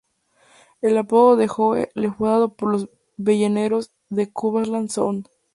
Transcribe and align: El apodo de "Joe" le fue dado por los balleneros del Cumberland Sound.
El 0.81 0.97
apodo 0.97 1.35
de 1.37 1.47
"Joe" 1.47 1.91
le 1.93 2.11
fue 2.11 2.27
dado 2.29 2.55
por 2.55 2.71
los 2.71 2.89
balleneros 3.19 3.91
del 4.09 4.33
Cumberland 4.33 4.89
Sound. 4.89 5.29